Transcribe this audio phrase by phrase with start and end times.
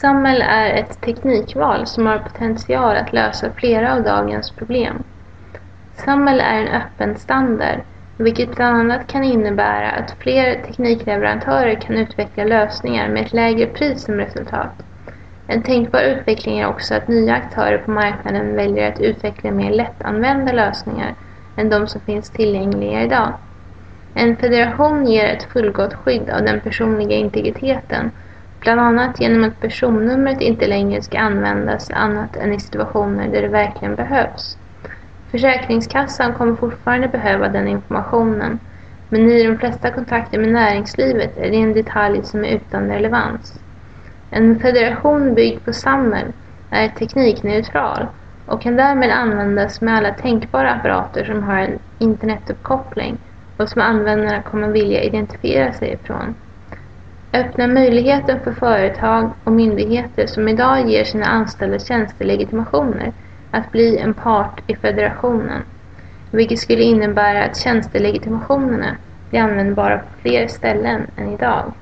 [0.00, 5.02] XAML är ett teknikval som har potential att lösa flera av dagens problem.
[5.96, 7.80] XAML är en öppen standard,
[8.16, 14.02] vilket bland annat kan innebära att fler teknikleverantörer kan utveckla lösningar med ett lägre pris
[14.02, 14.82] som resultat.
[15.46, 20.52] En tänkbar utveckling är också att nya aktörer på marknaden väljer att utveckla mer lättanvända
[20.52, 21.14] lösningar
[21.56, 23.32] än de som finns tillgängliga idag.
[24.14, 28.10] En federation ger ett fullgott skydd av den personliga integriteten
[28.60, 33.48] bland annat genom att personnumret inte längre ska användas annat än i situationer där det
[33.48, 34.56] verkligen behövs.
[35.30, 38.58] Försäkringskassan kommer fortfarande behöva den informationen
[39.08, 43.60] men i de flesta kontakter med näringslivet är det en detalj som är utan relevans.
[44.30, 46.32] En federation byggd på SAML
[46.70, 48.06] är teknikneutral
[48.46, 53.18] och kan därmed användas med alla tänkbara apparater som har en internetuppkoppling
[53.56, 56.34] och som användarna kommer vilja identifiera sig ifrån
[57.32, 63.12] öppnar möjligheten för företag och myndigheter som idag ger sina anställda tjänstelegitimationer
[63.50, 65.62] att bli en part i federationen,
[66.30, 68.96] vilket skulle innebära att tjänstelegitimationerna
[69.30, 71.72] blir användbara på fler ställen än idag.